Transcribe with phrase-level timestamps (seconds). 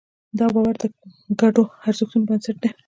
[0.39, 0.85] دا باور د
[1.39, 2.69] ګډو ارزښتونو بنسټ دی.